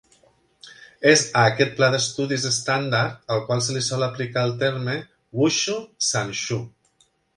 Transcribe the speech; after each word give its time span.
És 1.09 1.25
a 1.41 1.41
aquest 1.49 1.75
pla 1.81 1.89
d'estudis 1.95 2.47
estàndard 2.51 3.35
al 3.35 3.43
qual 3.51 3.61
se 3.67 3.75
li 3.77 3.83
sol 3.89 4.07
aplicar 4.07 4.47
el 4.49 4.57
terme 4.65 4.97
"Wushu 5.43 5.77
Sanshou". 6.11 6.65